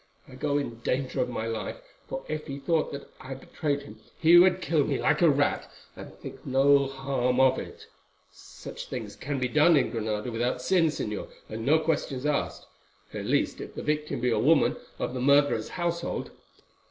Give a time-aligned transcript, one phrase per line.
[0.27, 3.99] I go in danger of my life, for if he thought that I betrayed him
[4.17, 7.85] he would kill me like a rat, and think no harm of it.
[8.31, 13.61] Such things can be done in Granada without sin, Señor, and no questions asked—at least
[13.61, 16.31] if the victim be a woman of the murderer's household.